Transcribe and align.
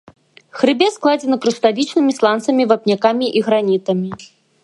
Хрыбет 0.61 0.93
складзены 0.95 1.37
крышталічнымі 1.43 2.11
сланцамі, 2.21 2.67
вапнякамі 2.71 3.25
і 3.41 3.47
гранітамі. 3.51 4.09